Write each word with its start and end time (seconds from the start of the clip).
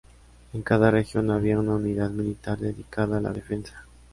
En 0.53 0.63
cada 0.63 0.89
región 0.89 1.29
había 1.29 1.59
una 1.59 1.75
unidad 1.75 2.09
militar 2.09 2.57
dedicada 2.57 3.19
a 3.19 3.21
la 3.21 3.31
defensa. 3.31 3.85